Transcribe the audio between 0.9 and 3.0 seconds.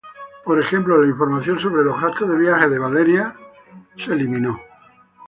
la información sobre los gastos de viajes de